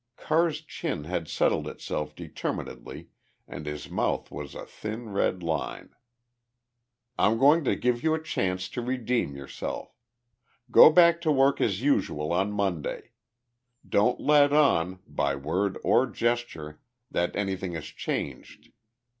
Carr's 0.17 0.61
chin 0.61 1.03
had 1.03 1.27
settled 1.27 1.67
itself 1.67 2.15
determinedly 2.15 3.09
and 3.47 3.67
his 3.67 3.87
mouth 3.87 4.31
was 4.31 4.55
a 4.55 4.65
thin 4.65 5.09
red 5.09 5.43
line. 5.43 5.93
"I'm 7.19 7.37
going 7.37 7.63
to 7.65 7.75
give 7.75 8.01
you 8.01 8.15
a 8.15 8.23
chance 8.23 8.67
to 8.69 8.81
redeem 8.81 9.35
yourself. 9.35 9.93
Go 10.71 10.91
back 10.91 11.21
to 11.21 11.31
work 11.31 11.61
as 11.61 11.83
usual 11.83 12.33
on 12.33 12.51
Monday. 12.51 13.11
Don't 13.87 14.19
let 14.19 14.51
on, 14.51 15.01
by 15.05 15.35
word 15.35 15.77
or 15.83 16.07
gesture, 16.07 16.81
that 17.11 17.35
anything 17.35 17.73
has 17.73 17.85
changed. 17.85 18.71